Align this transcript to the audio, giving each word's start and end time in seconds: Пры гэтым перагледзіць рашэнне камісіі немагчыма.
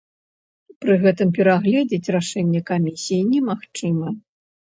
Пры 0.83 0.95
гэтым 1.03 1.29
перагледзіць 1.39 2.11
рашэнне 2.15 2.61
камісіі 2.71 3.21
немагчыма. 3.35 4.07